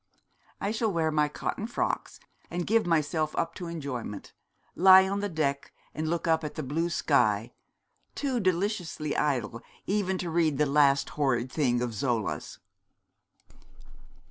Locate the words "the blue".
6.55-6.89